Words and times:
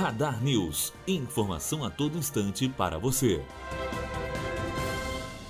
Radar 0.00 0.42
News. 0.42 0.94
Informação 1.06 1.84
a 1.84 1.90
todo 1.90 2.16
instante 2.16 2.66
para 2.70 2.98
você. 2.98 3.44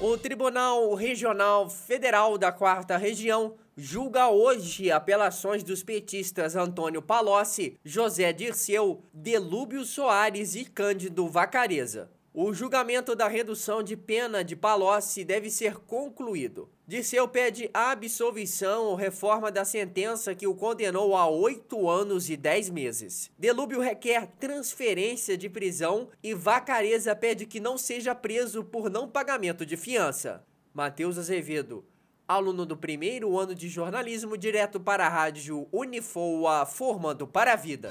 O 0.00 0.18
Tribunal 0.18 0.92
Regional 0.94 1.70
Federal 1.70 2.36
da 2.36 2.50
Quarta 2.50 2.96
Região 2.96 3.54
julga 3.76 4.28
hoje 4.28 4.90
apelações 4.90 5.62
dos 5.62 5.84
petistas 5.84 6.56
Antônio 6.56 7.00
Palocci, 7.00 7.78
José 7.84 8.32
Dirceu, 8.32 9.04
Delúbio 9.14 9.84
Soares 9.84 10.56
e 10.56 10.64
Cândido 10.64 11.28
Vacareza. 11.28 12.10
O 12.42 12.54
julgamento 12.54 13.14
da 13.14 13.28
redução 13.28 13.82
de 13.82 13.94
pena 13.94 14.42
de 14.42 14.56
Palocci 14.56 15.22
deve 15.26 15.50
ser 15.50 15.74
concluído. 15.76 16.70
Dirceu 16.86 17.28
pede 17.28 17.68
absolvição 17.74 18.84
ou 18.84 18.94
reforma 18.94 19.52
da 19.52 19.62
sentença 19.62 20.34
que 20.34 20.46
o 20.46 20.54
condenou 20.54 21.14
a 21.14 21.28
oito 21.28 21.86
anos 21.86 22.30
e 22.30 22.38
dez 22.38 22.70
meses. 22.70 23.30
Delúbio 23.38 23.78
requer 23.78 24.26
transferência 24.40 25.36
de 25.36 25.50
prisão 25.50 26.08
e 26.22 26.32
Vacareza 26.32 27.14
pede 27.14 27.44
que 27.44 27.60
não 27.60 27.76
seja 27.76 28.14
preso 28.14 28.64
por 28.64 28.88
não 28.88 29.06
pagamento 29.06 29.66
de 29.66 29.76
fiança. 29.76 30.42
Matheus 30.72 31.18
Azevedo, 31.18 31.84
aluno 32.26 32.64
do 32.64 32.74
primeiro 32.74 33.38
ano 33.38 33.54
de 33.54 33.68
jornalismo, 33.68 34.38
direto 34.38 34.80
para 34.80 35.04
a 35.04 35.10
rádio 35.10 35.68
Unifoa, 35.70 36.64
formando 36.64 37.26
para 37.26 37.52
a 37.52 37.56
vida. 37.56 37.90